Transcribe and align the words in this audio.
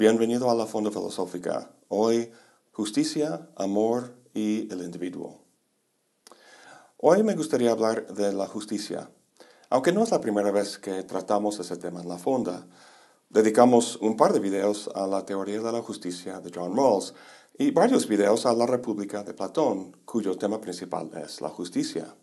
bienvenido 0.00 0.50
a 0.50 0.54
la 0.54 0.64
Fonda 0.64 0.90
Filosófica. 0.90 1.70
Hoy, 1.88 2.32
justicia, 2.72 3.50
amor 3.54 4.14
y 4.32 4.66
el 4.72 4.80
individuo. 4.80 5.42
Hoy 6.96 7.22
me 7.22 7.34
gustaría 7.34 7.72
hablar 7.72 8.06
de 8.14 8.32
la 8.32 8.46
justicia. 8.46 9.10
Aunque 9.68 9.92
no 9.92 10.02
es 10.02 10.10
la 10.10 10.22
primera 10.22 10.50
vez 10.52 10.78
que 10.78 11.02
tratamos 11.02 11.60
ese 11.60 11.76
tema 11.76 12.00
en 12.00 12.08
la 12.08 12.16
Fonda, 12.16 12.66
dedicamos 13.28 13.96
un 13.96 14.16
par 14.16 14.32
de 14.32 14.40
videos 14.40 14.88
a 14.94 15.06
la 15.06 15.26
teoría 15.26 15.60
de 15.60 15.70
la 15.70 15.82
justicia 15.82 16.40
de 16.40 16.50
John 16.50 16.74
Rawls 16.74 17.12
y 17.58 17.70
varios 17.70 18.08
videos 18.08 18.46
a 18.46 18.54
la 18.54 18.64
República 18.64 19.22
de 19.22 19.34
Platón, 19.34 19.94
cuyo 20.06 20.38
tema 20.38 20.62
principal 20.62 21.10
es 21.22 21.42
la 21.42 21.50
justicia. 21.50 22.16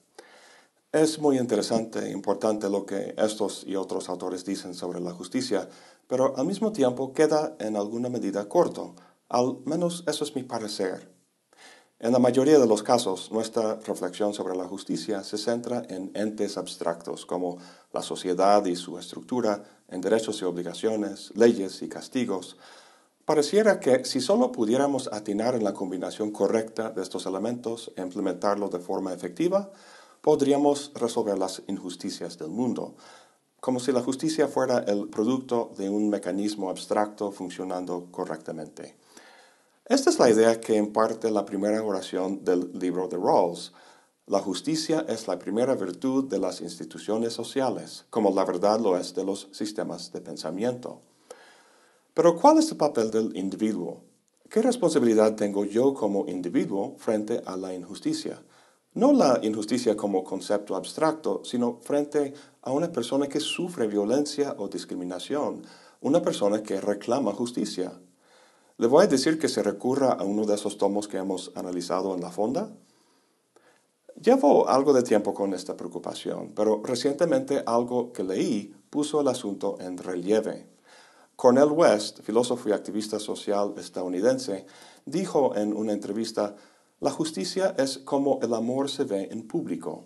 Es 0.91 1.19
muy 1.19 1.37
interesante 1.37 1.99
e 1.99 2.11
importante 2.11 2.71
lo 2.71 2.87
que 2.87 3.13
estos 3.17 3.63
y 3.67 3.75
otros 3.75 4.09
autores 4.09 4.45
dicen 4.45 4.73
sobre 4.73 4.99
la 4.99 5.11
justicia, 5.11 5.69
pero 6.07 6.37
al 6.37 6.45
mismo 6.45 6.71
tiempo 6.71 7.13
queda 7.13 7.55
en 7.59 7.75
alguna 7.75 8.09
medida 8.09 8.47
corto, 8.47 8.95
al 9.29 9.57
menos 9.65 10.03
eso 10.07 10.23
es 10.23 10.35
mi 10.35 10.43
parecer. 10.43 11.15
En 11.99 12.11
la 12.11 12.19
mayoría 12.19 12.59
de 12.59 12.67
los 12.67 12.83
casos, 12.83 13.31
nuestra 13.31 13.79
reflexión 13.87 14.31
sobre 14.33 14.55
la 14.55 14.67
justicia 14.67 15.23
se 15.23 15.37
centra 15.37 15.81
en 15.89 16.11
entes 16.13 16.57
abstractos 16.57 17.25
como 17.25 17.57
la 17.91 18.03
sociedad 18.03 18.63
y 18.65 18.75
su 18.75 18.99
estructura, 18.99 19.63
en 19.87 20.01
derechos 20.01 20.39
y 20.41 20.45
obligaciones, 20.45 21.31
leyes 21.35 21.81
y 21.81 21.89
castigos. 21.89 22.57
Pareciera 23.25 23.79
que 23.79 24.05
si 24.05 24.21
solo 24.21 24.51
pudiéramos 24.51 25.09
atinar 25.11 25.55
en 25.55 25.63
la 25.63 25.73
combinación 25.73 26.31
correcta 26.31 26.91
de 26.91 27.01
estos 27.01 27.25
elementos 27.25 27.91
e 27.95 28.01
implementarlo 28.01 28.69
de 28.69 28.79
forma 28.79 29.11
efectiva, 29.11 29.71
podríamos 30.21 30.91
resolver 30.93 31.37
las 31.37 31.63
injusticias 31.67 32.37
del 32.37 32.49
mundo, 32.49 32.95
como 33.59 33.79
si 33.79 33.91
la 33.91 34.01
justicia 34.01 34.47
fuera 34.47 34.79
el 34.79 35.09
producto 35.09 35.71
de 35.77 35.89
un 35.89 36.09
mecanismo 36.09 36.69
abstracto 36.69 37.31
funcionando 37.31 38.07
correctamente. 38.11 38.95
Esta 39.85 40.09
es 40.09 40.19
la 40.19 40.29
idea 40.29 40.59
que 40.59 40.75
imparte 40.75 41.31
la 41.31 41.45
primera 41.45 41.81
oración 41.81 42.43
del 42.43 42.71
libro 42.77 43.07
de 43.07 43.17
Rawls. 43.17 43.71
La 44.25 44.39
justicia 44.39 45.05
es 45.07 45.27
la 45.27 45.39
primera 45.39 45.75
virtud 45.75 46.25
de 46.25 46.39
las 46.39 46.59
instituciones 46.61 47.33
sociales, 47.33 48.05
como 48.09 48.31
la 48.31 48.43
verdad 48.43 48.79
lo 48.79 48.97
es 48.97 49.15
de 49.15 49.23
los 49.23 49.47
sistemas 49.51 50.11
de 50.11 50.19
pensamiento. 50.19 50.99
Pero 52.13 52.35
¿cuál 52.35 52.57
es 52.57 52.69
el 52.71 52.77
papel 52.77 53.11
del 53.11 53.35
individuo? 53.37 54.01
¿Qué 54.49 54.61
responsabilidad 54.61 55.35
tengo 55.35 55.65
yo 55.65 55.93
como 55.93 56.27
individuo 56.27 56.95
frente 56.97 57.41
a 57.45 57.55
la 57.55 57.73
injusticia? 57.73 58.41
No 58.97 59.13
la 59.13 59.39
injusticia 59.43 59.95
como 59.95 60.23
concepto 60.23 60.75
abstracto, 60.75 61.43
sino 61.45 61.77
frente 61.83 62.33
a 62.63 62.71
una 62.71 62.91
persona 62.91 63.27
que 63.27 63.39
sufre 63.39 63.85
violencia 63.85 64.55
o 64.57 64.69
discriminación, 64.69 65.61
una 66.01 66.23
persona 66.23 66.63
que 66.63 66.81
reclama 66.81 67.31
justicia. 67.31 67.91
¿Le 68.79 68.87
voy 68.87 69.03
a 69.03 69.07
decir 69.07 69.37
que 69.37 69.49
se 69.49 69.61
recurra 69.61 70.13
a 70.13 70.23
uno 70.23 70.47
de 70.47 70.55
esos 70.55 70.79
tomos 70.79 71.07
que 71.07 71.17
hemos 71.17 71.51
analizado 71.53 72.15
en 72.15 72.21
la 72.21 72.31
fonda? 72.31 72.71
Llevo 74.19 74.67
algo 74.67 74.93
de 74.93 75.03
tiempo 75.03 75.31
con 75.31 75.53
esta 75.53 75.77
preocupación, 75.77 76.53
pero 76.55 76.81
recientemente 76.83 77.61
algo 77.67 78.11
que 78.11 78.23
leí 78.23 78.73
puso 78.89 79.21
el 79.21 79.27
asunto 79.27 79.77
en 79.79 79.99
relieve. 79.99 80.65
Cornel 81.35 81.69
West, 81.69 82.21
filósofo 82.23 82.69
y 82.69 82.71
activista 82.71 83.19
social 83.19 83.75
estadounidense, 83.77 84.65
dijo 85.05 85.55
en 85.55 85.77
una 85.77 85.93
entrevista 85.93 86.55
la 86.99 87.11
justicia 87.11 87.75
es 87.77 87.99
como 87.99 88.39
el 88.41 88.53
amor 88.55 88.89
se 88.89 89.03
ve 89.03 89.29
en 89.31 89.47
público. 89.47 90.05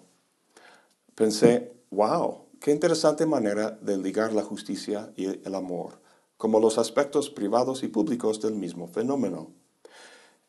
Pensé, 1.15 1.71
wow, 1.89 2.47
qué 2.59 2.71
interesante 2.71 3.25
manera 3.25 3.71
de 3.71 3.97
ligar 3.97 4.33
la 4.33 4.43
justicia 4.43 5.13
y 5.15 5.25
el 5.25 5.55
amor, 5.55 6.01
como 6.35 6.59
los 6.59 6.77
aspectos 6.77 7.29
privados 7.29 7.83
y 7.83 7.87
públicos 7.87 8.41
del 8.41 8.55
mismo 8.55 8.87
fenómeno. 8.87 9.53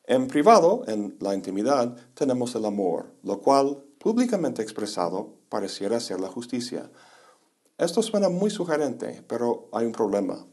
En 0.05 0.27
privado, 0.27 0.83
en 0.89 1.17
la 1.21 1.35
intimidad, 1.35 1.97
tenemos 2.15 2.57
el 2.57 2.65
amor, 2.65 3.13
lo 3.23 3.41
cual, 3.41 3.85
públicamente 3.99 4.63
expresado, 4.63 5.35
pareciera 5.49 6.01
ser 6.01 6.19
la 6.19 6.29
justicia. 6.29 6.91
Esto 7.79 8.03
suena 8.03 8.29
muy 8.29 8.51
sugerente, 8.51 9.23
pero 9.29 9.69
hay 9.73 9.87
un 9.87 9.93
problema. 9.93 10.45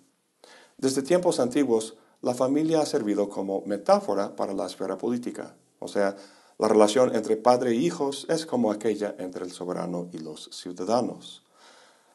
Desde 0.77 1.01
tiempos 1.01 1.39
antiguos, 1.39 1.97
la 2.21 2.35
familia 2.35 2.81
ha 2.81 2.85
servido 2.85 3.27
como 3.27 3.63
metáfora 3.65 4.35
para 4.35 4.53
la 4.53 4.67
esfera 4.67 4.97
política. 4.97 5.55
O 5.79 5.87
sea, 5.87 6.15
la 6.57 6.67
relación 6.67 7.15
entre 7.15 7.37
padre 7.37 7.71
e 7.71 7.75
hijos 7.75 8.25
es 8.29 8.45
como 8.45 8.71
aquella 8.71 9.15
entre 9.17 9.45
el 9.45 9.51
soberano 9.51 10.09
y 10.11 10.19
los 10.19 10.49
ciudadanos. 10.51 11.43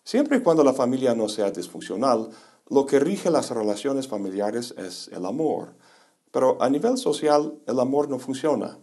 Siempre 0.04 0.38
y 0.38 0.41
cuando 0.42 0.62
la 0.62 0.75
familia 0.75 1.14
no 1.14 1.30
sea 1.30 1.50
disfuncional, 1.50 2.28
lo 2.69 2.84
que 2.84 2.98
rige 2.98 3.30
las 3.30 3.50
relaciones 3.50 4.06
familiares 4.06 4.74
es 4.76 5.08
el 5.08 5.24
amor. 5.24 5.74
Pero 6.30 6.60
a 6.60 6.69
nivel 6.69 6.98
social, 6.98 7.58
el 7.66 7.80
amor 7.80 8.08
no 8.08 8.19
funciona. 8.19 8.78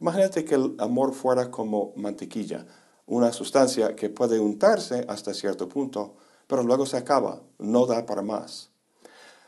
Imagínate 0.00 0.44
que 0.44 0.54
el 0.54 0.74
amor 0.78 1.12
fuera 1.12 1.50
como 1.50 1.92
mantequilla, 1.96 2.66
una 3.06 3.32
sustancia 3.32 3.94
que 3.96 4.10
puede 4.10 4.38
untarse 4.38 5.04
hasta 5.08 5.34
cierto 5.34 5.68
punto, 5.68 6.16
pero 6.46 6.62
luego 6.62 6.86
se 6.86 6.96
acaba, 6.96 7.42
no 7.58 7.86
da 7.86 8.06
para 8.06 8.22
más. 8.22 8.70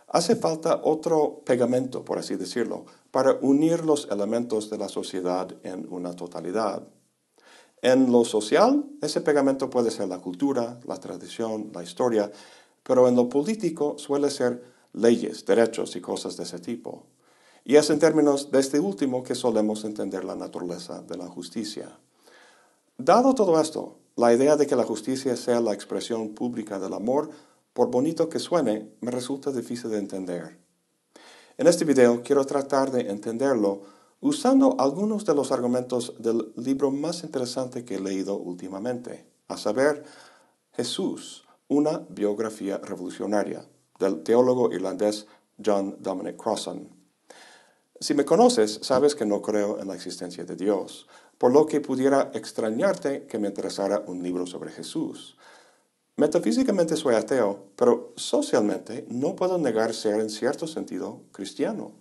Hace 0.08 0.34
falta 0.36 0.80
otro 0.82 1.42
pegamento, 1.44 2.04
por 2.04 2.18
así 2.18 2.36
decirlo, 2.36 2.84
para 3.10 3.38
unir 3.40 3.84
los 3.84 4.08
elementos 4.10 4.70
de 4.70 4.78
la 4.78 4.88
sociedad 4.88 5.54
en 5.62 5.86
una 5.90 6.14
totalidad. 6.14 6.86
En 7.82 8.12
lo 8.12 8.24
social, 8.24 8.84
ese 9.00 9.20
pegamento 9.20 9.70
puede 9.70 9.90
ser 9.90 10.08
la 10.08 10.18
cultura, 10.18 10.78
la 10.84 10.98
tradición, 10.98 11.70
la 11.74 11.82
historia, 11.82 12.30
pero 12.82 13.08
en 13.08 13.16
lo 13.16 13.28
político 13.28 13.96
suele 13.98 14.30
ser 14.30 14.62
leyes, 14.92 15.46
derechos 15.46 15.96
y 15.96 16.00
cosas 16.00 16.36
de 16.36 16.44
ese 16.44 16.58
tipo. 16.58 17.06
Y 17.64 17.76
es 17.76 17.88
en 17.90 17.98
términos 17.98 18.50
de 18.50 18.60
este 18.60 18.80
último 18.80 19.22
que 19.22 19.34
solemos 19.34 19.84
entender 19.84 20.24
la 20.24 20.34
naturaleza 20.34 21.02
de 21.02 21.16
la 21.16 21.26
justicia. 21.26 21.98
Dado 22.98 23.34
todo 23.34 23.60
esto, 23.60 23.98
la 24.16 24.34
idea 24.34 24.56
de 24.56 24.66
que 24.66 24.76
la 24.76 24.84
justicia 24.84 25.36
sea 25.36 25.60
la 25.60 25.72
expresión 25.72 26.34
pública 26.34 26.78
del 26.78 26.92
amor 26.92 27.30
por 27.72 27.90
bonito 27.90 28.28
que 28.28 28.38
suene, 28.38 28.92
me 29.00 29.10
resulta 29.10 29.52
difícil 29.52 29.90
de 29.90 29.98
entender. 29.98 30.58
En 31.60 31.66
este 31.66 31.84
video 31.84 32.22
quiero 32.22 32.46
tratar 32.46 32.90
de 32.90 33.10
entenderlo 33.10 33.82
usando 34.22 34.76
algunos 34.78 35.26
de 35.26 35.34
los 35.34 35.52
argumentos 35.52 36.14
del 36.18 36.54
libro 36.56 36.90
más 36.90 37.22
interesante 37.22 37.84
que 37.84 37.96
he 37.96 38.00
leído 38.00 38.38
últimamente, 38.38 39.26
a 39.46 39.58
saber, 39.58 40.02
Jesús, 40.72 41.44
una 41.68 41.98
biografía 42.08 42.78
revolucionaria, 42.78 43.68
del 43.98 44.22
teólogo 44.22 44.72
irlandés 44.72 45.26
John 45.62 45.98
Dominic 46.00 46.38
Crossan. 46.38 46.88
Si 48.00 48.14
me 48.14 48.24
conoces, 48.24 48.80
sabes 48.80 49.14
que 49.14 49.26
no 49.26 49.42
creo 49.42 49.80
en 49.80 49.88
la 49.88 49.94
existencia 49.94 50.46
de 50.46 50.56
Dios, 50.56 51.08
por 51.36 51.52
lo 51.52 51.66
que 51.66 51.82
pudiera 51.82 52.30
extrañarte 52.32 53.26
que 53.26 53.38
me 53.38 53.48
interesara 53.48 54.02
un 54.06 54.22
libro 54.22 54.46
sobre 54.46 54.70
Jesús. 54.70 55.36
Metafísicamente 56.20 56.98
soy 56.98 57.14
ateo, 57.14 57.68
pero 57.76 58.12
socialmente 58.14 59.06
no 59.08 59.34
puedo 59.34 59.56
negar 59.56 59.94
ser 59.94 60.20
en 60.20 60.28
cierto 60.28 60.66
sentido 60.66 61.22
cristiano. 61.32 61.92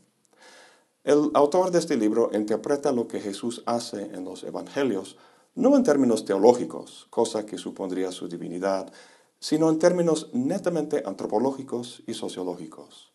El 1.05 1.31
autor 1.35 1.71
de 1.71 1.79
este 1.79 1.95
libro 1.95 2.29
interpreta 2.33 2.91
lo 2.91 3.07
que 3.07 3.21
Jesús 3.21 3.63
hace 3.65 4.13
en 4.13 4.25
los 4.25 4.43
evangelios, 4.43 5.15
no 5.55 5.73
en 5.77 5.83
términos 5.83 6.25
teológicos, 6.25 7.07
cosa 7.09 7.45
que 7.45 7.57
supondría 7.57 8.11
su 8.11 8.27
divinidad, 8.27 8.91
sino 9.39 9.69
en 9.69 9.79
términos 9.79 10.29
netamente 10.33 11.01
antropológicos 11.05 12.03
y 12.05 12.13
sociológicos. 12.13 13.13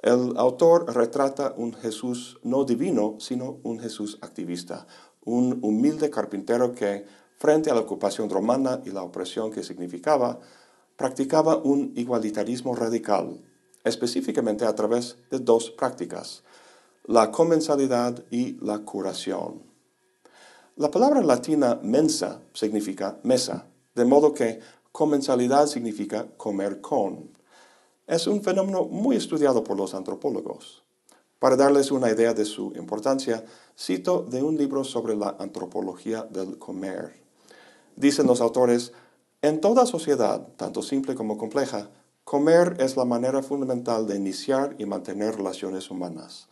El 0.00 0.36
autor 0.38 0.92
retrata 0.92 1.54
un 1.56 1.72
Jesús 1.72 2.40
no 2.42 2.64
divino, 2.64 3.14
sino 3.20 3.60
un 3.62 3.78
Jesús 3.78 4.18
activista, 4.22 4.88
un 5.24 5.60
humilde 5.62 6.10
carpintero 6.10 6.72
que 6.72 7.04
frente 7.38 7.70
a 7.70 7.74
la 7.74 7.80
ocupación 7.80 8.30
romana 8.30 8.80
y 8.84 8.90
la 8.90 9.02
opresión 9.02 9.50
que 9.50 9.62
significaba, 9.62 10.38
practicaba 10.96 11.56
un 11.56 11.92
igualitarismo 11.96 12.74
radical, 12.74 13.40
específicamente 13.84 14.64
a 14.64 14.74
través 14.74 15.16
de 15.30 15.38
dos 15.38 15.70
prácticas, 15.70 16.42
la 17.04 17.30
comensalidad 17.30 18.24
y 18.30 18.56
la 18.64 18.78
curación. 18.78 19.62
La 20.76 20.90
palabra 20.90 21.22
latina 21.22 21.78
mensa 21.82 22.42
significa 22.52 23.18
mesa, 23.22 23.66
de 23.94 24.04
modo 24.04 24.34
que 24.34 24.60
comensalidad 24.92 25.66
significa 25.66 26.26
comer 26.36 26.80
con. 26.80 27.30
Es 28.06 28.26
un 28.26 28.42
fenómeno 28.42 28.84
muy 28.84 29.16
estudiado 29.16 29.62
por 29.62 29.76
los 29.76 29.94
antropólogos. 29.94 30.82
Para 31.38 31.56
darles 31.56 31.90
una 31.90 32.10
idea 32.10 32.34
de 32.34 32.44
su 32.44 32.72
importancia, 32.76 33.44
cito 33.78 34.22
de 34.22 34.42
un 34.42 34.56
libro 34.56 34.84
sobre 34.84 35.14
la 35.14 35.36
antropología 35.38 36.22
del 36.22 36.58
comer. 36.58 37.25
Dicen 37.96 38.26
los 38.26 38.40
autores, 38.40 38.92
en 39.42 39.60
toda 39.60 39.86
sociedad, 39.86 40.48
tanto 40.56 40.82
simple 40.82 41.14
como 41.14 41.38
compleja, 41.38 41.88
comer 42.24 42.76
es 42.78 42.96
la 42.96 43.04
manera 43.04 43.42
fundamental 43.42 44.06
de 44.06 44.16
iniciar 44.16 44.74
y 44.78 44.86
mantener 44.86 45.36
relaciones 45.36 45.90
humanas. 45.90 46.48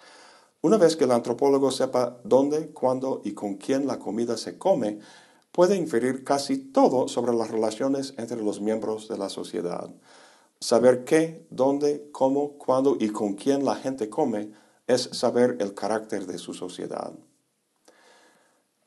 Una 0.63 0.79
vez 0.79 0.97
que 0.97 1.05
el 1.05 1.11
antropólogo 1.13 1.71
sepa 1.71 2.17
dónde, 2.25 2.69
cuándo 2.69 3.21
y 3.25 3.33
con 3.33 3.57
quién 3.57 3.87
la 3.87 3.99
comida 3.99 4.39
se 4.39 4.57
come, 4.57 5.01
puede 5.53 5.77
inferir 5.77 6.25
casi 6.25 6.57
todo 6.57 7.07
sobre 7.09 7.35
las 7.35 7.51
relaciones 7.51 8.15
entre 8.17 8.43
los 8.43 8.63
miembros 8.63 9.07
de 9.09 9.19
la 9.19 9.29
sociedad. 9.29 9.91
Saber 10.61 11.05
qué, 11.05 11.47
dónde, 11.51 12.09
cómo, 12.13 12.53
cuándo 12.53 12.97
y 12.99 13.11
con 13.11 13.35
quién 13.35 13.65
la 13.65 13.75
gente 13.75 14.09
come 14.09 14.53
es 14.87 15.11
saber 15.13 15.59
el 15.61 15.75
carácter 15.75 16.27
de 16.27 16.39
su 16.39 16.55
sociedad. 16.55 17.13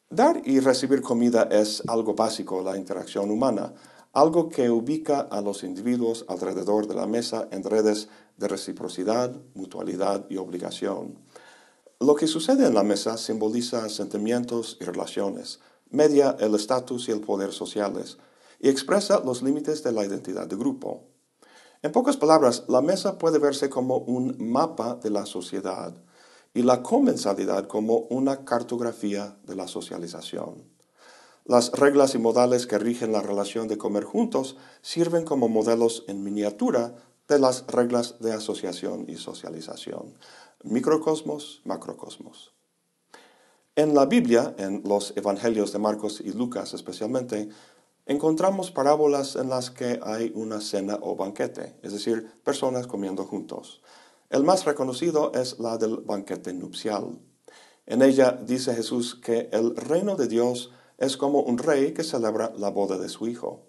Dar 0.10 0.42
y 0.46 0.62
recibir 0.62 1.02
comida 1.02 1.50
es 1.52 1.84
algo 1.86 2.14
básico 2.14 2.64
la 2.64 2.78
interacción 2.78 3.30
humana, 3.30 3.74
algo 4.14 4.48
que 4.48 4.70
ubica 4.70 5.20
a 5.20 5.42
los 5.42 5.64
individuos 5.64 6.24
alrededor 6.30 6.88
de 6.88 6.96
la 6.96 7.06
mesa 7.06 7.50
en 7.52 7.62
redes 7.62 8.08
de 8.38 8.48
reciprocidad, 8.48 9.36
mutualidad 9.54 10.26
y 10.30 10.38
obligación. 10.38 11.20
Lo 12.00 12.16
que 12.16 12.28
sucede 12.28 12.66
en 12.66 12.74
la 12.74 12.84
mesa 12.84 13.18
simboliza 13.18 13.90
sentimientos 13.90 14.78
y 14.80 14.86
relaciones, 14.86 15.60
media 15.90 16.38
el 16.40 16.56
estatus 16.56 17.10
y 17.10 17.12
el 17.12 17.20
poder 17.20 17.52
sociales, 17.52 18.18
y 18.62 18.70
expresa 18.70 19.22
los 19.26 19.44
límites 19.44 19.84
de 19.84 19.92
la 19.92 20.06
identidad 20.06 20.48
de 20.48 20.56
grupo. 20.56 21.04
En 21.82 21.92
pocas 21.92 22.16
palabras, 22.16 22.64
la 22.70 22.82
mesa 22.82 23.18
puede 23.18 23.40
verse 23.40 23.70
como 23.70 23.98
un 23.98 24.38
mapa 24.40 24.96
de 24.96 25.10
la 25.10 25.26
sociedad 25.26 25.94
y 26.54 26.64
la 26.64 26.84
comensalidad 26.84 27.68
como 27.68 28.00
una 28.10 28.46
cartografía 28.46 29.38
de 29.46 29.56
la 29.56 29.68
socialización. 29.68 30.64
Las 31.46 31.72
reglas 31.72 32.14
y 32.14 32.18
modales 32.18 32.68
que 32.68 32.78
rigen 32.78 33.14
la 33.14 33.22
relación 33.22 33.68
de 33.68 33.78
comer 33.78 34.04
juntos 34.04 34.58
sirven 34.82 35.24
como 35.24 35.48
modelos 35.48 36.04
en 36.08 36.24
miniatura 36.24 36.96
de 37.28 37.40
las 37.40 37.66
reglas 37.68 38.20
de 38.20 38.34
asociación 38.34 39.06
y 39.08 39.16
socialización. 39.16 40.14
Microcosmos, 40.64 41.62
macrocosmos. 41.64 42.54
En 43.78 43.94
la 43.94 44.06
Biblia, 44.06 44.56
en 44.58 44.82
los 44.86 45.16
Evangelios 45.16 45.72
de 45.72 45.80
Marcos 45.80 46.20
y 46.20 46.34
Lucas 46.34 46.74
especialmente, 46.74 47.48
encontramos 48.08 48.72
parábolas 48.72 49.36
en 49.36 49.50
las 49.50 49.70
que 49.70 50.00
hay 50.04 50.32
una 50.34 50.62
cena 50.62 50.98
o 51.02 51.16
banquete, 51.16 51.76
es 51.84 51.94
decir, 51.94 52.28
personas 52.44 52.88
comiendo 52.88 53.24
juntos. 53.24 53.82
El 54.30 54.44
más 54.44 54.66
reconocido 54.66 55.32
es 55.34 55.58
la 55.58 55.78
del 55.78 55.98
banquete 55.98 56.52
nupcial. 56.52 57.18
En 57.86 58.02
ella 58.02 58.32
dice 58.32 58.76
Jesús 58.76 59.16
que 59.16 59.50
el 59.54 59.74
reino 59.78 60.18
de 60.18 60.28
Dios 60.28 60.72
es 60.98 61.16
como 61.16 61.40
un 61.40 61.58
rey 61.58 61.94
que 61.94 62.04
celebra 62.04 62.52
la 62.58 62.70
boda 62.70 62.98
de 62.98 63.08
su 63.08 63.30
hijo. 63.30 63.68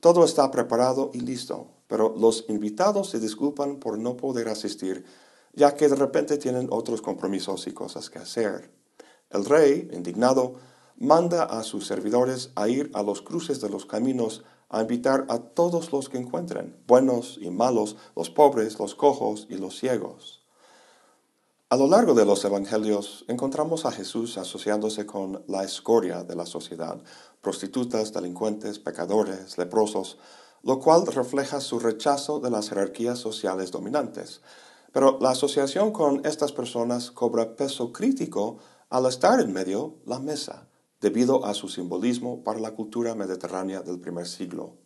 Todo 0.00 0.24
está 0.24 0.50
preparado 0.50 1.12
y 1.14 1.20
listo, 1.20 1.68
pero 1.86 2.12
los 2.18 2.44
invitados 2.48 3.10
se 3.10 3.20
disculpan 3.20 3.76
por 3.76 3.96
no 3.96 4.16
poder 4.16 4.48
asistir, 4.48 5.04
ya 5.52 5.76
que 5.76 5.88
de 5.88 5.94
repente 5.94 6.38
tienen 6.38 6.66
otros 6.70 7.00
compromisos 7.00 7.68
y 7.68 7.72
cosas 7.72 8.10
que 8.10 8.18
hacer. 8.18 8.72
El 9.30 9.44
rey, 9.44 9.88
indignado, 9.92 10.54
manda 10.96 11.44
a 11.44 11.62
sus 11.62 11.86
servidores 11.86 12.50
a 12.56 12.68
ir 12.68 12.90
a 12.94 13.02
los 13.04 13.22
cruces 13.22 13.60
de 13.60 13.68
los 13.68 13.86
caminos 13.86 14.42
a 14.74 14.82
invitar 14.82 15.26
a 15.28 15.38
todos 15.38 15.92
los 15.92 16.08
que 16.08 16.18
encuentren, 16.18 16.76
buenos 16.86 17.38
y 17.40 17.50
malos, 17.50 17.96
los 18.16 18.28
pobres, 18.28 18.78
los 18.80 18.94
cojos 18.94 19.46
y 19.48 19.56
los 19.56 19.78
ciegos. 19.78 20.44
A 21.70 21.76
lo 21.76 21.86
largo 21.86 22.14
de 22.14 22.24
los 22.24 22.44
evangelios 22.44 23.24
encontramos 23.28 23.86
a 23.86 23.92
Jesús 23.92 24.36
asociándose 24.36 25.06
con 25.06 25.44
la 25.46 25.64
escoria 25.64 26.24
de 26.24 26.34
la 26.34 26.44
sociedad, 26.44 27.00
prostitutas, 27.40 28.12
delincuentes, 28.12 28.78
pecadores, 28.78 29.58
leprosos, 29.58 30.18
lo 30.62 30.80
cual 30.80 31.06
refleja 31.06 31.60
su 31.60 31.78
rechazo 31.78 32.40
de 32.40 32.50
las 32.50 32.68
jerarquías 32.68 33.18
sociales 33.18 33.70
dominantes. 33.70 34.40
Pero 34.92 35.18
la 35.20 35.30
asociación 35.30 35.92
con 35.92 36.24
estas 36.26 36.52
personas 36.52 37.10
cobra 37.10 37.56
peso 37.56 37.92
crítico 37.92 38.58
al 38.90 39.06
estar 39.06 39.40
en 39.40 39.52
medio 39.52 39.96
la 40.04 40.18
mesa, 40.18 40.68
debido 41.04 41.44
a 41.44 41.52
su 41.52 41.68
simbolismo 41.68 42.42
para 42.42 42.58
la 42.60 42.70
cultura 42.70 43.14
mediterránea 43.14 43.82
del 43.82 44.00
primer 44.00 44.26
siglo. 44.26 44.78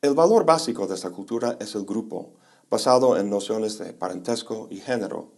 El 0.00 0.14
valor 0.14 0.44
básico 0.44 0.88
de 0.88 0.96
esta 0.96 1.10
cultura 1.10 1.56
es 1.60 1.76
el 1.76 1.84
grupo, 1.84 2.32
basado 2.68 3.16
en 3.16 3.30
nociones 3.30 3.78
de 3.78 3.92
parentesco 3.92 4.66
y 4.68 4.78
género. 4.78 5.30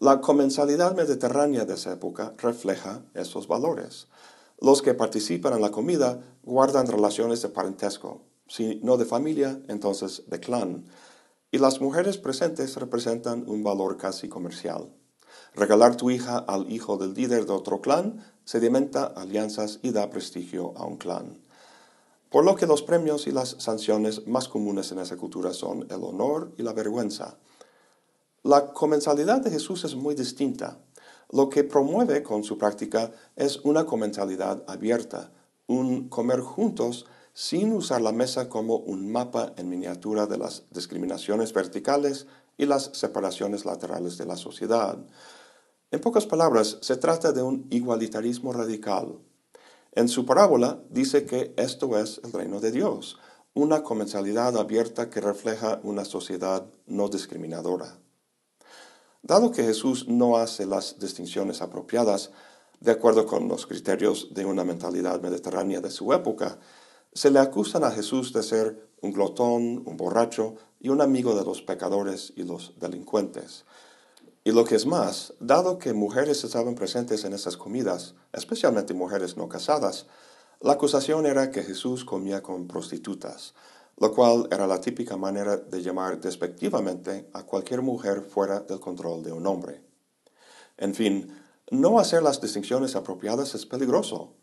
La 0.00 0.20
comensalidad 0.20 0.94
mediterránea 0.94 1.64
de 1.64 1.72
esa 1.72 1.94
época 1.94 2.34
refleja 2.36 3.06
esos 3.14 3.48
valores. 3.48 4.08
Los 4.60 4.82
que 4.82 4.92
participan 4.92 5.54
en 5.54 5.62
la 5.62 5.70
comida 5.70 6.20
guardan 6.42 6.86
relaciones 6.86 7.40
de 7.40 7.48
parentesco, 7.48 8.20
si 8.46 8.80
no 8.82 8.98
de 8.98 9.06
familia, 9.06 9.58
entonces 9.68 10.24
de 10.26 10.40
clan, 10.40 10.84
y 11.50 11.56
las 11.56 11.80
mujeres 11.80 12.18
presentes 12.18 12.76
representan 12.76 13.48
un 13.48 13.62
valor 13.64 13.96
casi 13.96 14.28
comercial. 14.28 14.90
Regalar 15.56 15.96
tu 15.96 16.10
hija 16.10 16.36
al 16.36 16.70
hijo 16.70 16.98
del 16.98 17.14
líder 17.14 17.46
de 17.46 17.52
otro 17.52 17.80
clan 17.80 18.22
sedimenta 18.44 19.06
alianzas 19.06 19.78
y 19.82 19.90
da 19.90 20.10
prestigio 20.10 20.74
a 20.76 20.84
un 20.84 20.98
clan. 20.98 21.38
Por 22.28 22.44
lo 22.44 22.56
que 22.56 22.66
los 22.66 22.82
premios 22.82 23.26
y 23.26 23.32
las 23.32 23.56
sanciones 23.58 24.26
más 24.26 24.48
comunes 24.48 24.92
en 24.92 24.98
esa 24.98 25.16
cultura 25.16 25.54
son 25.54 25.86
el 25.88 26.04
honor 26.04 26.52
y 26.58 26.62
la 26.62 26.74
vergüenza. 26.74 27.38
La 28.42 28.74
comensalidad 28.74 29.40
de 29.40 29.50
Jesús 29.50 29.84
es 29.86 29.94
muy 29.94 30.14
distinta. 30.14 30.76
Lo 31.32 31.48
que 31.48 31.64
promueve 31.64 32.22
con 32.22 32.44
su 32.44 32.58
práctica 32.58 33.10
es 33.34 33.56
una 33.64 33.86
comensalidad 33.86 34.62
abierta, 34.66 35.30
un 35.66 36.10
comer 36.10 36.40
juntos 36.40 37.06
sin 37.32 37.72
usar 37.72 38.02
la 38.02 38.12
mesa 38.12 38.50
como 38.50 38.76
un 38.76 39.10
mapa 39.10 39.54
en 39.56 39.70
miniatura 39.70 40.26
de 40.26 40.36
las 40.36 40.64
discriminaciones 40.70 41.54
verticales 41.54 42.26
y 42.58 42.66
las 42.66 42.90
separaciones 42.92 43.64
laterales 43.64 44.18
de 44.18 44.26
la 44.26 44.36
sociedad. 44.36 44.98
En 45.92 46.00
pocas 46.00 46.26
palabras, 46.26 46.78
se 46.80 46.96
trata 46.96 47.30
de 47.30 47.42
un 47.42 47.68
igualitarismo 47.70 48.52
radical. 48.52 49.20
En 49.92 50.08
su 50.08 50.26
parábola 50.26 50.82
dice 50.90 51.26
que 51.26 51.54
esto 51.56 51.96
es 51.96 52.20
el 52.24 52.32
reino 52.32 52.58
de 52.58 52.72
Dios, 52.72 53.18
una 53.54 53.84
comensalidad 53.84 54.56
abierta 54.56 55.08
que 55.08 55.20
refleja 55.20 55.78
una 55.84 56.04
sociedad 56.04 56.66
no 56.86 57.08
discriminadora. 57.08 57.98
Dado 59.22 59.52
que 59.52 59.62
Jesús 59.62 60.08
no 60.08 60.36
hace 60.36 60.66
las 60.66 60.98
distinciones 60.98 61.62
apropiadas, 61.62 62.32
de 62.80 62.90
acuerdo 62.90 63.24
con 63.24 63.46
los 63.46 63.66
criterios 63.66 64.34
de 64.34 64.44
una 64.44 64.64
mentalidad 64.64 65.20
mediterránea 65.20 65.80
de 65.80 65.90
su 65.90 66.12
época, 66.12 66.58
se 67.12 67.30
le 67.30 67.38
acusan 67.38 67.84
a 67.84 67.92
Jesús 67.92 68.32
de 68.32 68.42
ser 68.42 68.90
un 69.02 69.12
glotón, 69.12 69.84
un 69.86 69.96
borracho 69.96 70.56
y 70.80 70.88
un 70.88 71.00
amigo 71.00 71.36
de 71.36 71.44
los 71.44 71.62
pecadores 71.62 72.32
y 72.36 72.42
los 72.42 72.74
delincuentes. 72.78 73.64
Y 74.46 74.52
lo 74.52 74.64
que 74.64 74.76
es 74.76 74.86
más, 74.86 75.34
dado 75.40 75.76
que 75.76 75.92
mujeres 75.92 76.44
estaban 76.44 76.76
presentes 76.76 77.24
en 77.24 77.32
esas 77.32 77.56
comidas, 77.56 78.14
especialmente 78.32 78.94
mujeres 78.94 79.36
no 79.36 79.48
casadas, 79.48 80.06
la 80.60 80.74
acusación 80.74 81.26
era 81.26 81.50
que 81.50 81.64
Jesús 81.64 82.04
comía 82.04 82.44
con 82.44 82.68
prostitutas, 82.68 83.54
lo 83.96 84.14
cual 84.14 84.46
era 84.52 84.68
la 84.68 84.80
típica 84.80 85.16
manera 85.16 85.56
de 85.56 85.82
llamar 85.82 86.20
despectivamente 86.20 87.28
a 87.32 87.42
cualquier 87.42 87.82
mujer 87.82 88.22
fuera 88.22 88.60
del 88.60 88.78
control 88.78 89.24
de 89.24 89.32
un 89.32 89.48
hombre. 89.48 89.82
En 90.76 90.94
fin, 90.94 91.28
no 91.72 91.98
hacer 91.98 92.22
las 92.22 92.40
distinciones 92.40 92.94
apropiadas 92.94 93.56
es 93.56 93.66
peligroso. 93.66 94.34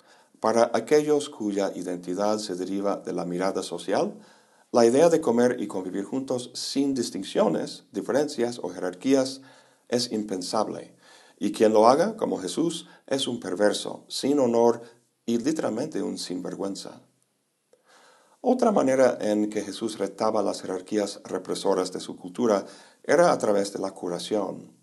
Para 0.41 0.69
aquellos 0.74 1.29
cuya 1.29 1.72
identidad 1.74 2.39
se 2.39 2.55
deriva 2.55 2.98
de 2.98 3.13
la 3.13 3.24
mirada 3.24 3.63
social, 3.63 4.19
la 4.74 4.86
idea 4.86 5.07
de 5.07 5.22
comer 5.22 5.62
y 5.62 5.67
convivir 5.67 6.03
juntos 6.03 6.51
sin 6.55 6.93
distinciones, 6.93 7.86
diferencias 7.93 8.60
o 8.62 8.67
jerarquías 8.67 9.39
es 9.93 10.12
impensable. 10.12 10.95
Y 11.39 11.51
quien 11.51 11.73
lo 11.73 11.88
haga, 11.88 12.17
como 12.17 12.38
Jesús, 12.38 12.88
es 13.07 13.27
un 13.27 13.39
perverso, 13.39 14.05
sin 14.07 14.39
honor 14.39 14.81
y 15.25 15.38
literalmente 15.38 16.01
un 16.01 16.17
sinvergüenza. 16.17 17.01
Otra 18.41 18.71
manera 18.71 19.17
en 19.21 19.50
que 19.50 19.62
Jesús 19.62 19.97
retaba 19.97 20.43
las 20.43 20.62
jerarquías 20.62 21.21
represoras 21.23 21.93
de 21.93 22.01
su 22.01 22.17
cultura 22.17 22.65
era 23.03 23.31
a 23.31 23.38
través 23.38 23.71
de 23.71 23.79
la 23.79 23.91
curación. 23.91 24.75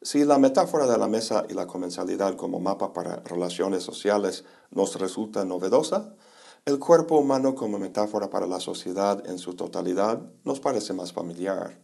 Si 0.00 0.24
la 0.24 0.38
metáfora 0.38 0.86
de 0.86 0.98
la 0.98 1.08
mesa 1.08 1.44
y 1.48 1.54
la 1.54 1.66
comensalidad 1.66 2.36
como 2.36 2.60
mapa 2.60 2.92
para 2.92 3.16
relaciones 3.24 3.82
sociales 3.82 4.44
nos 4.70 4.98
resulta 5.00 5.44
novedosa, 5.44 6.14
el 6.64 6.78
cuerpo 6.78 7.18
humano 7.18 7.56
como 7.56 7.78
metáfora 7.78 8.30
para 8.30 8.46
la 8.46 8.60
sociedad 8.60 9.24
en 9.28 9.38
su 9.38 9.54
totalidad 9.54 10.20
nos 10.44 10.60
parece 10.60 10.92
más 10.92 11.12
familiar. 11.12 11.76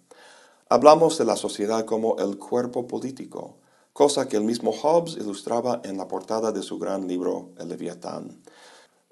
Hablamos 0.70 1.16
de 1.16 1.24
la 1.24 1.36
sociedad 1.36 1.86
como 1.86 2.18
el 2.18 2.36
cuerpo 2.36 2.86
político, 2.86 3.56
cosa 3.94 4.28
que 4.28 4.36
el 4.36 4.44
mismo 4.44 4.70
Hobbes 4.70 5.16
ilustraba 5.16 5.80
en 5.82 5.96
la 5.96 6.08
portada 6.08 6.52
de 6.52 6.62
su 6.62 6.78
gran 6.78 7.08
libro 7.08 7.52
El 7.56 7.70
Leviatán. 7.70 8.42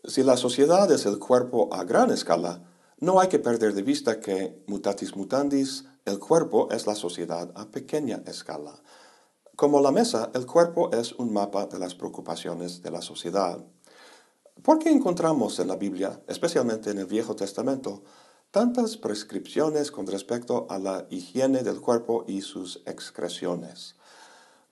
Si 0.05 0.23
la 0.23 0.37
sociedad 0.37 0.91
es 0.93 1.07
el 1.07 1.19
cuerpo 1.19 1.71
a 1.73 1.85
gran 1.85 2.11
escala, 2.11 2.63
no 2.99 3.21
hay 3.21 3.29
que 3.29 3.39
perder 3.39 3.73
de 3.73 3.81
vista 3.81 4.21
que, 4.21 4.63
mutatis 4.67 5.17
mutandis, 5.17 5.87
el 6.05 6.19
cuerpo 6.19 6.69
es 6.71 6.87
la 6.87 6.95
sociedad 6.95 7.51
a 7.55 7.65
pequeña 7.71 8.23
escala. 8.27 8.75
Como 9.57 9.81
la 9.81 9.93
mesa, 9.93 10.31
el 10.35 10.45
cuerpo 10.45 10.91
es 10.93 11.13
un 11.13 11.33
mapa 11.33 11.65
de 11.65 11.79
las 11.79 11.95
preocupaciones 11.95 12.83
de 12.83 12.91
la 12.91 13.01
sociedad. 13.01 13.65
¿Por 14.63 14.79
qué 14.79 14.91
encontramos 14.91 15.59
en 15.59 15.69
la 15.69 15.77
Biblia, 15.77 16.21
especialmente 16.27 16.91
en 16.91 16.99
el 16.99 17.07
Viejo 17.07 17.35
Testamento, 17.35 18.03
tantas 18.51 18.97
prescripciones 18.97 19.91
con 19.91 20.07
respecto 20.07 20.67
a 20.71 20.79
la 20.79 21.07
higiene 21.11 21.63
del 21.63 21.81
cuerpo 21.81 22.25
y 22.27 22.41
sus 22.41 22.83
excreciones, 22.87 23.97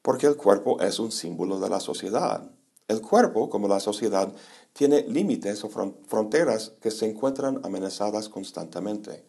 porque 0.02 0.26
el 0.26 0.36
cuerpo 0.36 0.80
es 0.80 0.98
un 0.98 1.12
símbolo 1.12 1.60
de 1.60 1.68
la 1.68 1.80
sociedad. 1.80 2.50
El 2.88 3.00
cuerpo, 3.00 3.48
como 3.48 3.68
la 3.68 3.80
sociedad, 3.80 4.32
tiene 4.72 5.02
límites 5.02 5.64
o 5.64 5.70
fronteras 5.70 6.72
que 6.80 6.90
se 6.90 7.08
encuentran 7.08 7.60
amenazadas 7.64 8.28
constantemente. 8.28 9.24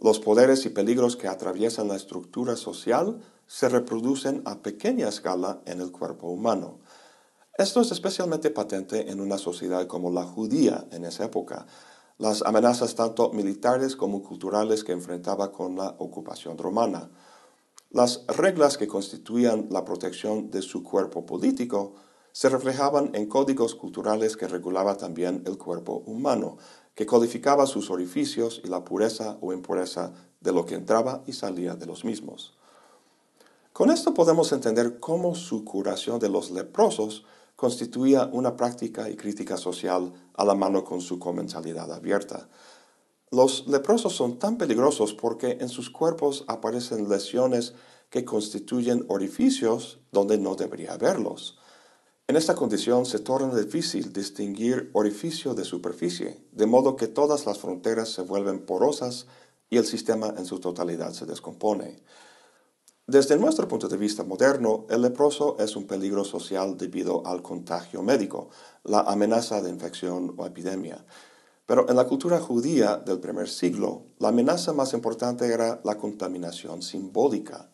Los 0.00 0.18
poderes 0.18 0.66
y 0.66 0.70
peligros 0.70 1.16
que 1.16 1.28
atraviesan 1.28 1.88
la 1.88 1.96
estructura 1.96 2.56
social 2.56 3.20
se 3.46 3.68
reproducen 3.68 4.42
a 4.44 4.62
pequeña 4.62 5.08
escala 5.08 5.62
en 5.64 5.80
el 5.80 5.92
cuerpo 5.92 6.28
humano. 6.28 6.80
Esto 7.56 7.82
es 7.82 7.92
especialmente 7.92 8.50
patente 8.50 9.10
en 9.10 9.20
una 9.20 9.38
sociedad 9.38 9.86
como 9.86 10.10
la 10.10 10.24
judía 10.24 10.86
en 10.90 11.04
esa 11.04 11.26
época, 11.26 11.66
las 12.22 12.42
amenazas 12.42 12.94
tanto 12.94 13.32
militares 13.32 13.96
como 13.96 14.22
culturales 14.22 14.84
que 14.84 14.92
enfrentaba 14.92 15.50
con 15.50 15.74
la 15.74 15.96
ocupación 15.98 16.56
romana. 16.56 17.10
Las 17.90 18.24
reglas 18.28 18.78
que 18.78 18.86
constituían 18.86 19.66
la 19.70 19.84
protección 19.84 20.48
de 20.48 20.62
su 20.62 20.84
cuerpo 20.84 21.26
político 21.26 21.94
se 22.30 22.48
reflejaban 22.48 23.10
en 23.14 23.26
códigos 23.26 23.74
culturales 23.74 24.36
que 24.36 24.46
regulaba 24.46 24.96
también 24.96 25.42
el 25.46 25.58
cuerpo 25.58 26.04
humano, 26.06 26.58
que 26.94 27.06
codificaba 27.06 27.66
sus 27.66 27.90
orificios 27.90 28.60
y 28.62 28.68
la 28.68 28.84
pureza 28.84 29.38
o 29.40 29.52
impureza 29.52 30.12
de 30.40 30.52
lo 30.52 30.64
que 30.64 30.76
entraba 30.76 31.24
y 31.26 31.32
salía 31.32 31.74
de 31.74 31.86
los 31.86 32.04
mismos. 32.04 32.56
Con 33.72 33.90
esto 33.90 34.14
podemos 34.14 34.52
entender 34.52 35.00
cómo 35.00 35.34
su 35.34 35.64
curación 35.64 36.20
de 36.20 36.28
los 36.28 36.52
leprosos 36.52 37.24
constituía 37.62 38.28
una 38.32 38.56
práctica 38.56 39.08
y 39.08 39.14
crítica 39.14 39.56
social 39.56 40.12
a 40.34 40.44
la 40.44 40.56
mano 40.56 40.82
con 40.82 41.00
su 41.00 41.20
comensalidad 41.20 41.92
abierta. 41.92 42.48
Los 43.30 43.68
leprosos 43.68 44.16
son 44.16 44.40
tan 44.40 44.58
peligrosos 44.58 45.14
porque 45.14 45.58
en 45.60 45.68
sus 45.68 45.88
cuerpos 45.88 46.44
aparecen 46.48 47.08
lesiones 47.08 47.74
que 48.10 48.24
constituyen 48.24 49.04
orificios 49.06 50.00
donde 50.10 50.38
no 50.38 50.56
debería 50.56 50.94
haberlos. 50.94 51.56
En 52.26 52.34
esta 52.34 52.56
condición 52.56 53.06
se 53.06 53.20
torna 53.20 53.54
difícil 53.56 54.12
distinguir 54.12 54.90
orificio 54.92 55.54
de 55.54 55.64
superficie, 55.64 56.44
de 56.50 56.66
modo 56.66 56.96
que 56.96 57.06
todas 57.06 57.46
las 57.46 57.58
fronteras 57.58 58.08
se 58.08 58.22
vuelven 58.22 58.66
porosas 58.66 59.28
y 59.70 59.76
el 59.76 59.86
sistema 59.86 60.34
en 60.36 60.46
su 60.46 60.58
totalidad 60.58 61.12
se 61.12 61.26
descompone. 61.26 62.02
Desde 63.08 63.36
nuestro 63.36 63.66
punto 63.66 63.88
de 63.88 63.96
vista 63.96 64.22
moderno, 64.22 64.86
el 64.88 65.02
leproso 65.02 65.56
es 65.58 65.74
un 65.74 65.88
peligro 65.88 66.24
social 66.24 66.76
debido 66.76 67.26
al 67.26 67.42
contagio 67.42 68.00
médico, 68.00 68.50
la 68.84 69.00
amenaza 69.00 69.60
de 69.60 69.70
infección 69.70 70.34
o 70.36 70.46
epidemia. 70.46 71.04
Pero 71.66 71.88
en 71.88 71.96
la 71.96 72.06
cultura 72.06 72.38
judía 72.38 72.98
del 72.98 73.18
primer 73.18 73.48
siglo, 73.48 74.04
la 74.20 74.28
amenaza 74.28 74.72
más 74.72 74.92
importante 74.92 75.52
era 75.52 75.80
la 75.82 75.98
contaminación 75.98 76.80
simbólica. 76.80 77.72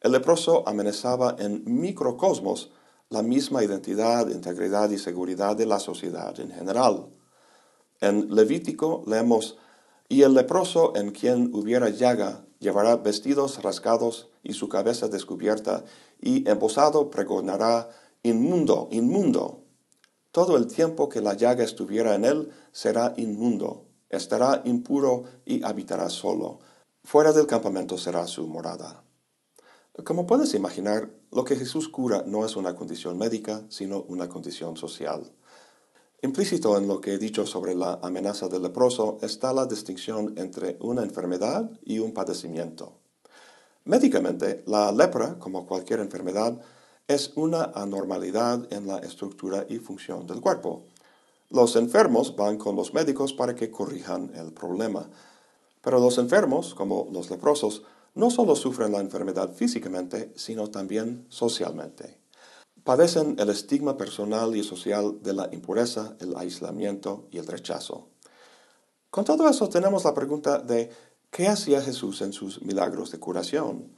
El 0.00 0.12
leproso 0.12 0.62
amenazaba 0.68 1.34
en 1.40 1.64
microcosmos 1.66 2.70
la 3.10 3.22
misma 3.22 3.64
identidad, 3.64 4.28
integridad 4.28 4.90
y 4.90 4.98
seguridad 4.98 5.56
de 5.56 5.66
la 5.66 5.80
sociedad 5.80 6.38
en 6.38 6.52
general. 6.52 7.08
En 8.00 8.32
Levítico 8.32 9.02
leemos, 9.08 9.58
y 10.08 10.22
el 10.22 10.34
leproso 10.34 10.94
en 10.94 11.10
quien 11.10 11.50
hubiera 11.52 11.88
llaga 11.88 12.44
llevará 12.62 12.96
vestidos 12.96 13.62
rasgados 13.62 14.30
y 14.42 14.54
su 14.54 14.68
cabeza 14.68 15.08
descubierta, 15.08 15.84
y 16.20 16.48
embosado 16.48 17.10
pregonará, 17.10 17.90
inmundo, 18.22 18.88
inmundo. 18.90 19.64
Todo 20.30 20.56
el 20.56 20.68
tiempo 20.68 21.08
que 21.08 21.20
la 21.20 21.34
llaga 21.34 21.64
estuviera 21.64 22.14
en 22.14 22.24
él 22.24 22.52
será 22.70 23.12
inmundo, 23.16 23.84
estará 24.08 24.62
impuro 24.64 25.24
y 25.44 25.62
habitará 25.64 26.08
solo. 26.08 26.60
Fuera 27.04 27.32
del 27.32 27.46
campamento 27.46 27.98
será 27.98 28.26
su 28.26 28.46
morada. 28.46 29.02
Como 30.04 30.26
puedes 30.26 30.54
imaginar, 30.54 31.10
lo 31.32 31.44
que 31.44 31.56
Jesús 31.56 31.88
cura 31.88 32.22
no 32.26 32.46
es 32.46 32.56
una 32.56 32.76
condición 32.76 33.18
médica, 33.18 33.64
sino 33.68 34.02
una 34.02 34.28
condición 34.28 34.76
social. 34.76 35.32
Implícito 36.24 36.78
en 36.78 36.86
lo 36.86 37.00
que 37.00 37.14
he 37.14 37.18
dicho 37.18 37.44
sobre 37.46 37.74
la 37.74 37.98
amenaza 38.00 38.46
del 38.46 38.62
leproso 38.62 39.18
está 39.22 39.52
la 39.52 39.66
distinción 39.66 40.34
entre 40.36 40.76
una 40.78 41.02
enfermedad 41.02 41.68
y 41.84 41.98
un 41.98 42.12
padecimiento. 42.12 42.92
Médicamente, 43.86 44.62
la 44.68 44.92
lepra, 44.92 45.36
como 45.40 45.66
cualquier 45.66 45.98
enfermedad, 45.98 46.60
es 47.08 47.32
una 47.34 47.72
anormalidad 47.74 48.72
en 48.72 48.86
la 48.86 48.98
estructura 48.98 49.66
y 49.68 49.78
función 49.78 50.28
del 50.28 50.40
cuerpo. 50.40 50.84
Los 51.50 51.74
enfermos 51.74 52.36
van 52.36 52.56
con 52.56 52.76
los 52.76 52.94
médicos 52.94 53.32
para 53.32 53.56
que 53.56 53.72
corrijan 53.72 54.30
el 54.36 54.52
problema. 54.52 55.10
Pero 55.80 55.98
los 55.98 56.18
enfermos, 56.18 56.72
como 56.76 57.08
los 57.10 57.30
leprosos, 57.30 57.82
no 58.14 58.30
solo 58.30 58.54
sufren 58.54 58.92
la 58.92 59.00
enfermedad 59.00 59.52
físicamente, 59.52 60.32
sino 60.36 60.70
también 60.70 61.26
socialmente. 61.30 62.21
Padecen 62.84 63.36
el 63.38 63.48
estigma 63.50 63.96
personal 63.96 64.56
y 64.56 64.64
social 64.64 65.22
de 65.22 65.32
la 65.32 65.48
impureza, 65.52 66.16
el 66.18 66.36
aislamiento 66.36 67.28
y 67.30 67.38
el 67.38 67.46
rechazo. 67.46 68.08
Con 69.08 69.24
todo 69.24 69.48
eso 69.48 69.68
tenemos 69.68 70.04
la 70.04 70.14
pregunta 70.14 70.58
de 70.58 70.90
¿qué 71.30 71.46
hacía 71.46 71.80
Jesús 71.80 72.22
en 72.22 72.32
sus 72.32 72.60
milagros 72.62 73.12
de 73.12 73.20
curación? 73.20 73.92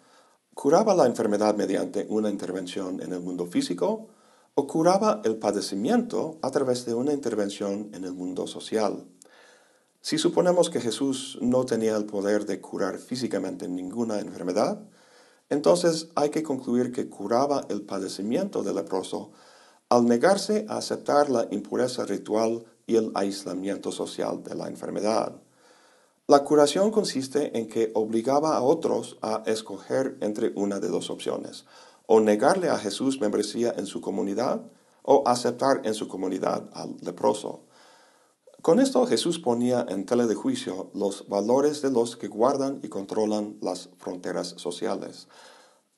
¿Curaba 0.52 0.94
la 0.94 1.06
enfermedad 1.06 1.56
mediante 1.56 2.06
una 2.10 2.28
intervención 2.28 3.00
en 3.00 3.14
el 3.14 3.20
mundo 3.20 3.46
físico 3.46 4.08
o 4.54 4.66
curaba 4.66 5.22
el 5.24 5.36
padecimiento 5.36 6.38
a 6.42 6.50
través 6.50 6.84
de 6.84 6.92
una 6.92 7.14
intervención 7.14 7.90
en 7.94 8.04
el 8.04 8.12
mundo 8.12 8.46
social? 8.46 9.06
Si 10.02 10.18
suponemos 10.18 10.68
que 10.68 10.82
Jesús 10.82 11.38
no 11.40 11.64
tenía 11.64 11.96
el 11.96 12.04
poder 12.04 12.44
de 12.44 12.60
curar 12.60 12.98
físicamente 12.98 13.66
ninguna 13.66 14.20
enfermedad, 14.20 14.86
entonces 15.50 16.08
hay 16.14 16.30
que 16.30 16.42
concluir 16.42 16.92
que 16.92 17.08
curaba 17.08 17.66
el 17.68 17.82
padecimiento 17.82 18.62
del 18.62 18.76
leproso 18.76 19.32
al 19.88 20.06
negarse 20.06 20.66
a 20.68 20.78
aceptar 20.78 21.30
la 21.30 21.46
impureza 21.50 22.04
ritual 22.04 22.64
y 22.86 22.96
el 22.96 23.12
aislamiento 23.14 23.92
social 23.92 24.42
de 24.42 24.54
la 24.54 24.68
enfermedad. 24.68 25.36
La 26.26 26.42
curación 26.42 26.90
consiste 26.90 27.58
en 27.58 27.68
que 27.68 27.90
obligaba 27.94 28.56
a 28.56 28.62
otros 28.62 29.18
a 29.20 29.42
escoger 29.46 30.16
entre 30.20 30.52
una 30.54 30.80
de 30.80 30.88
dos 30.88 31.10
opciones, 31.10 31.66
o 32.06 32.20
negarle 32.20 32.70
a 32.70 32.78
Jesús 32.78 33.20
membresía 33.20 33.74
en 33.76 33.86
su 33.86 34.00
comunidad, 34.00 34.62
o 35.02 35.22
aceptar 35.26 35.82
en 35.84 35.92
su 35.92 36.08
comunidad 36.08 36.70
al 36.72 36.96
leproso. 37.02 37.60
Con 38.64 38.80
esto 38.80 39.04
Jesús 39.04 39.38
ponía 39.38 39.84
en 39.90 40.06
tela 40.06 40.26
de 40.26 40.34
juicio 40.34 40.90
los 40.94 41.28
valores 41.28 41.82
de 41.82 41.90
los 41.90 42.16
que 42.16 42.28
guardan 42.28 42.80
y 42.82 42.88
controlan 42.88 43.58
las 43.60 43.90
fronteras 43.98 44.54
sociales. 44.56 45.28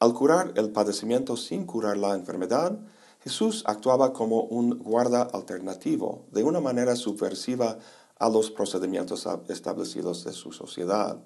Al 0.00 0.14
curar 0.14 0.52
el 0.56 0.72
padecimiento 0.72 1.36
sin 1.36 1.64
curar 1.64 1.96
la 1.96 2.16
enfermedad, 2.16 2.76
Jesús 3.20 3.62
actuaba 3.68 4.12
como 4.12 4.40
un 4.40 4.80
guarda 4.80 5.22
alternativo, 5.22 6.26
de 6.32 6.42
una 6.42 6.58
manera 6.58 6.96
subversiva 6.96 7.78
a 8.18 8.28
los 8.28 8.50
procedimientos 8.50 9.28
establecidos 9.46 10.24
de 10.24 10.32
su 10.32 10.50
sociedad. 10.50 11.22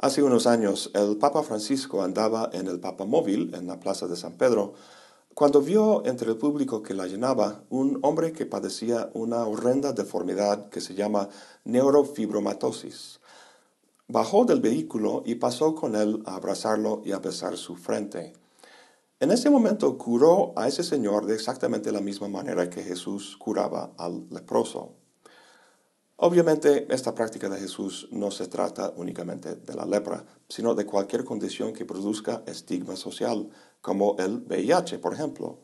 Hace 0.00 0.24
unos 0.24 0.48
años, 0.48 0.90
el 0.92 1.18
Papa 1.18 1.44
Francisco 1.44 2.02
andaba 2.02 2.50
en 2.52 2.66
el 2.66 2.80
Papa 2.80 3.04
Móvil 3.04 3.54
en 3.54 3.68
la 3.68 3.78
Plaza 3.78 4.08
de 4.08 4.16
San 4.16 4.32
Pedro 4.32 4.74
cuando 5.40 5.62
vio 5.62 6.04
entre 6.04 6.28
el 6.28 6.36
público 6.36 6.82
que 6.82 6.92
la 6.92 7.06
llenaba 7.06 7.64
un 7.70 7.98
hombre 8.02 8.30
que 8.30 8.44
padecía 8.44 9.08
una 9.14 9.46
horrenda 9.46 9.94
deformidad 9.94 10.68
que 10.68 10.82
se 10.82 10.94
llama 10.94 11.30
neurofibromatosis, 11.64 13.20
bajó 14.06 14.44
del 14.44 14.60
vehículo 14.60 15.22
y 15.24 15.36
pasó 15.36 15.74
con 15.74 15.96
él 15.96 16.22
a 16.26 16.34
abrazarlo 16.34 17.00
y 17.06 17.12
a 17.12 17.20
besar 17.20 17.56
su 17.56 17.76
frente. 17.76 18.34
En 19.18 19.30
ese 19.30 19.48
momento 19.48 19.96
curó 19.96 20.52
a 20.56 20.68
ese 20.68 20.82
señor 20.82 21.24
de 21.24 21.36
exactamente 21.36 21.90
la 21.90 22.02
misma 22.02 22.28
manera 22.28 22.68
que 22.68 22.82
Jesús 22.82 23.38
curaba 23.38 23.92
al 23.96 24.26
leproso. 24.28 24.92
Obviamente, 26.16 26.86
esta 26.90 27.14
práctica 27.14 27.48
de 27.48 27.58
Jesús 27.58 28.08
no 28.10 28.30
se 28.30 28.46
trata 28.46 28.92
únicamente 28.94 29.54
de 29.54 29.74
la 29.74 29.86
lepra, 29.86 30.22
sino 30.50 30.74
de 30.74 30.84
cualquier 30.84 31.24
condición 31.24 31.72
que 31.72 31.86
produzca 31.86 32.42
estigma 32.44 32.94
social, 32.94 33.48
como 33.80 34.16
el 34.18 34.44
VIH, 34.46 34.98
por 34.98 35.14
ejemplo. 35.14 35.58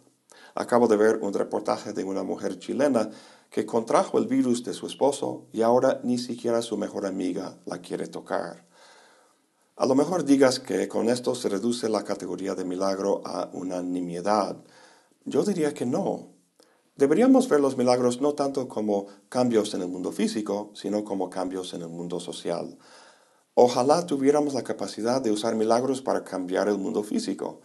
Acabo 0.54 0.88
de 0.88 0.96
ver 0.96 1.18
un 1.22 1.34
reportaje 1.34 1.92
de 1.92 2.04
una 2.04 2.22
mujer 2.22 2.58
chilena 2.58 3.10
que 3.50 3.66
contrajo 3.66 4.18
el 4.18 4.26
virus 4.26 4.64
de 4.64 4.74
su 4.74 4.86
esposo 4.86 5.46
y 5.52 5.62
ahora 5.62 6.00
ni 6.02 6.18
siquiera 6.18 6.62
su 6.62 6.76
mejor 6.76 7.06
amiga 7.06 7.58
la 7.66 7.78
quiere 7.78 8.06
tocar. 8.06 8.66
A 9.76 9.84
lo 9.84 9.94
mejor 9.94 10.24
digas 10.24 10.58
que 10.58 10.88
con 10.88 11.10
esto 11.10 11.34
se 11.34 11.50
reduce 11.50 11.88
la 11.90 12.02
categoría 12.02 12.54
de 12.54 12.64
milagro 12.64 13.20
a 13.26 13.50
una 13.52 13.82
nimiedad. 13.82 14.56
Yo 15.26 15.42
diría 15.42 15.74
que 15.74 15.84
no. 15.84 16.28
Deberíamos 16.96 17.46
ver 17.50 17.60
los 17.60 17.76
milagros 17.76 18.22
no 18.22 18.32
tanto 18.32 18.68
como 18.68 19.06
cambios 19.28 19.74
en 19.74 19.82
el 19.82 19.88
mundo 19.88 20.12
físico, 20.12 20.70
sino 20.72 21.04
como 21.04 21.28
cambios 21.28 21.74
en 21.74 21.82
el 21.82 21.88
mundo 21.88 22.20
social. 22.20 22.78
Ojalá 23.52 24.06
tuviéramos 24.06 24.54
la 24.54 24.62
capacidad 24.62 25.20
de 25.20 25.30
usar 25.30 25.56
milagros 25.56 26.00
para 26.00 26.24
cambiar 26.24 26.68
el 26.68 26.78
mundo 26.78 27.02
físico, 27.02 27.60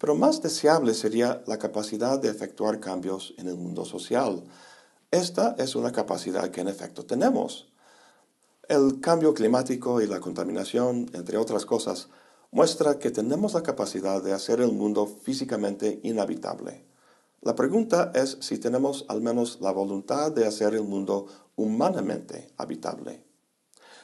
pero 0.00 0.14
más 0.14 0.40
deseable 0.40 0.94
sería 0.94 1.42
la 1.46 1.58
capacidad 1.58 2.18
de 2.18 2.30
efectuar 2.30 2.80
cambios 2.80 3.34
en 3.36 3.48
el 3.48 3.56
mundo 3.56 3.84
social. 3.84 4.42
Esta 5.10 5.54
es 5.58 5.76
una 5.76 5.92
capacidad 5.92 6.50
que 6.50 6.62
en 6.62 6.68
efecto 6.68 7.04
tenemos. 7.04 7.68
El 8.66 9.00
cambio 9.00 9.34
climático 9.34 10.00
y 10.00 10.06
la 10.06 10.20
contaminación, 10.20 11.10
entre 11.12 11.36
otras 11.36 11.66
cosas, 11.66 12.08
muestra 12.50 12.98
que 12.98 13.10
tenemos 13.10 13.52
la 13.52 13.62
capacidad 13.62 14.22
de 14.22 14.32
hacer 14.32 14.62
el 14.62 14.72
mundo 14.72 15.06
físicamente 15.06 16.00
inhabitable. 16.02 16.82
La 17.42 17.54
pregunta 17.54 18.10
es 18.14 18.38
si 18.40 18.56
tenemos 18.56 19.04
al 19.08 19.20
menos 19.20 19.58
la 19.60 19.70
voluntad 19.70 20.32
de 20.32 20.46
hacer 20.46 20.74
el 20.74 20.84
mundo 20.84 21.26
humanamente 21.56 22.50
habitable. 22.56 23.22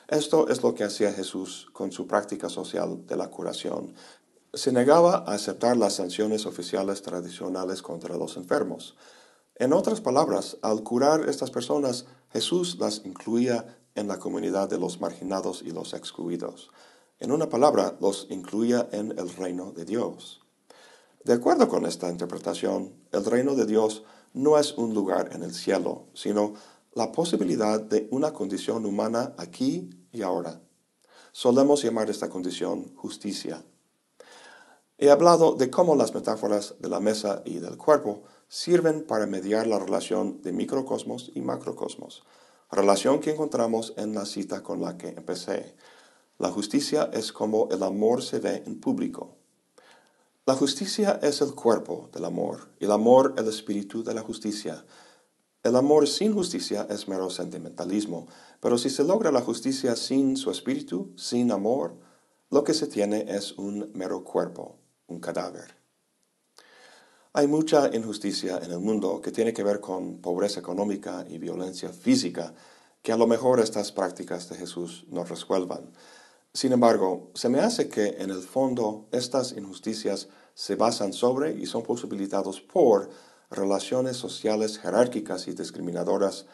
Esto 0.08 0.48
es 0.48 0.62
lo 0.62 0.74
que 0.74 0.84
hacía 0.84 1.12
Jesús 1.12 1.68
con 1.72 1.90
su 1.90 2.06
práctica 2.06 2.50
social 2.50 3.06
de 3.06 3.16
la 3.16 3.28
curación. 3.28 3.94
Se 4.56 4.72
negaba 4.72 5.16
a 5.16 5.34
aceptar 5.34 5.76
las 5.76 5.92
sanciones 5.92 6.46
oficiales 6.46 7.02
tradicionales 7.02 7.82
contra 7.82 8.16
los 8.16 8.38
enfermos. 8.38 8.96
En 9.56 9.74
otras 9.74 10.00
palabras, 10.00 10.56
al 10.62 10.82
curar 10.82 11.28
estas 11.28 11.50
personas, 11.50 12.06
Jesús 12.32 12.78
las 12.78 13.02
incluía 13.04 13.76
en 13.94 14.08
la 14.08 14.18
comunidad 14.18 14.70
de 14.70 14.78
los 14.78 14.98
marginados 14.98 15.60
y 15.60 15.72
los 15.72 15.92
excluidos. 15.92 16.70
En 17.20 17.32
una 17.32 17.50
palabra, 17.50 17.98
los 18.00 18.28
incluía 18.30 18.88
en 18.92 19.10
el 19.18 19.28
reino 19.28 19.72
de 19.72 19.84
Dios. 19.84 20.40
De 21.22 21.34
acuerdo 21.34 21.68
con 21.68 21.84
esta 21.84 22.08
interpretación, 22.08 22.94
el 23.12 23.26
reino 23.26 23.56
de 23.56 23.66
Dios 23.66 24.04
no 24.32 24.56
es 24.56 24.72
un 24.78 24.94
lugar 24.94 25.32
en 25.34 25.42
el 25.42 25.52
cielo, 25.52 26.06
sino 26.14 26.54
la 26.94 27.12
posibilidad 27.12 27.78
de 27.78 28.08
una 28.10 28.32
condición 28.32 28.86
humana 28.86 29.34
aquí 29.36 29.90
y 30.12 30.22
ahora. 30.22 30.62
Solemos 31.32 31.82
llamar 31.82 32.08
esta 32.08 32.30
condición 32.30 32.94
justicia. 32.96 33.62
He 34.98 35.10
hablado 35.10 35.52
de 35.52 35.68
cómo 35.68 35.94
las 35.94 36.14
metáforas 36.14 36.74
de 36.78 36.88
la 36.88 37.00
mesa 37.00 37.42
y 37.44 37.58
del 37.58 37.76
cuerpo 37.76 38.22
sirven 38.48 39.02
para 39.02 39.26
mediar 39.26 39.66
la 39.66 39.78
relación 39.78 40.40
de 40.40 40.52
microcosmos 40.52 41.32
y 41.34 41.42
macrocosmos, 41.42 42.24
relación 42.70 43.20
que 43.20 43.32
encontramos 43.32 43.92
en 43.98 44.14
la 44.14 44.24
cita 44.24 44.62
con 44.62 44.80
la 44.80 44.96
que 44.96 45.08
empecé. 45.08 45.74
La 46.38 46.50
justicia 46.50 47.10
es 47.12 47.30
como 47.30 47.68
el 47.70 47.82
amor 47.82 48.22
se 48.22 48.38
ve 48.38 48.62
en 48.64 48.80
público. 48.80 49.36
La 50.46 50.54
justicia 50.54 51.20
es 51.22 51.42
el 51.42 51.54
cuerpo 51.54 52.08
del 52.14 52.24
amor, 52.24 52.70
y 52.80 52.86
el 52.86 52.92
amor 52.92 53.34
el 53.36 53.48
espíritu 53.48 54.02
de 54.02 54.14
la 54.14 54.22
justicia. 54.22 54.86
El 55.62 55.76
amor 55.76 56.08
sin 56.08 56.32
justicia 56.32 56.86
es 56.88 57.06
mero 57.06 57.28
sentimentalismo, 57.28 58.28
pero 58.60 58.78
si 58.78 58.88
se 58.88 59.04
logra 59.04 59.30
la 59.30 59.42
justicia 59.42 59.94
sin 59.94 60.38
su 60.38 60.50
espíritu, 60.50 61.12
sin 61.16 61.52
amor, 61.52 61.96
lo 62.48 62.64
que 62.64 62.72
se 62.72 62.86
tiene 62.86 63.26
es 63.28 63.58
un 63.58 63.90
mero 63.92 64.22
cuerpo, 64.22 64.76
un 65.08 65.20
cadáver. 65.20 65.74
Hay 67.32 67.48
mucha 67.48 67.94
injusticia 67.94 68.58
en 68.62 68.72
el 68.72 68.78
mundo 68.78 69.20
que 69.20 69.30
tiene 69.30 69.52
que 69.52 69.62
ver 69.62 69.80
con 69.80 70.22
pobreza 70.22 70.60
económica 70.60 71.24
y 71.28 71.38
violencia 71.38 71.90
física, 71.90 72.54
que 73.02 73.12
a 73.12 73.16
lo 73.16 73.26
mejor 73.26 73.60
estas 73.60 73.92
prácticas 73.92 74.48
de 74.48 74.56
Jesús 74.56 75.04
no 75.08 75.22
resuelvan. 75.22 75.92
Sin 76.54 76.72
embargo, 76.72 77.30
se 77.34 77.50
me 77.50 77.60
hace 77.60 77.88
que 77.88 78.16
en 78.18 78.30
el 78.30 78.40
fondo 78.40 79.06
estas 79.12 79.52
injusticias 79.52 80.28
se 80.54 80.76
basan 80.76 81.12
sobre 81.12 81.52
y 81.52 81.66
son 81.66 81.82
posibilitados 81.82 82.62
por 82.62 83.10
relaciones 83.50 84.16
sociales 84.16 84.78
jerárquicas 84.78 85.46
y 85.48 85.52
discriminadoras 85.52 86.46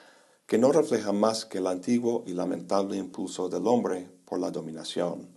que 0.46 0.58
no 0.58 0.72
reflejan 0.72 1.18
más 1.18 1.44
que 1.44 1.58
el 1.58 1.68
antiguo 1.68 2.24
y 2.26 2.32
lamentable 2.32 2.96
impulso 2.96 3.48
del 3.48 3.66
hombre 3.68 4.10
por 4.24 4.40
la 4.40 4.50
dominación. 4.50 5.28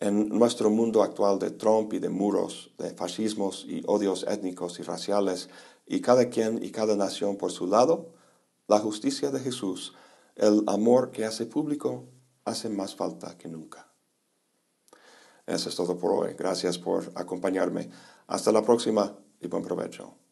En 0.00 0.28
nuestro 0.28 0.70
mundo 0.70 1.02
actual 1.02 1.38
de 1.38 1.50
Trump 1.50 1.92
y 1.92 1.98
de 1.98 2.08
muros, 2.08 2.70
de 2.78 2.90
fascismos 2.90 3.64
y 3.68 3.82
odios 3.86 4.24
étnicos 4.28 4.78
y 4.78 4.82
raciales, 4.82 5.48
y 5.86 6.00
cada 6.00 6.28
quien 6.28 6.62
y 6.62 6.70
cada 6.70 6.94
nación 6.94 7.36
por 7.36 7.50
su 7.50 7.66
lado, 7.66 8.14
la 8.68 8.78
justicia 8.78 9.30
de 9.30 9.40
Jesús, 9.40 9.94
el 10.36 10.62
amor 10.66 11.10
que 11.10 11.24
hace 11.24 11.46
público, 11.46 12.04
hace 12.44 12.68
más 12.68 12.94
falta 12.94 13.36
que 13.36 13.48
nunca. 13.48 13.88
Eso 15.46 15.70
es 15.70 15.74
todo 15.74 15.96
por 15.96 16.12
hoy. 16.12 16.34
Gracias 16.34 16.78
por 16.78 17.10
acompañarme. 17.14 17.90
Hasta 18.26 18.52
la 18.52 18.62
próxima 18.62 19.18
y 19.40 19.48
buen 19.48 19.62
provecho. 19.62 20.27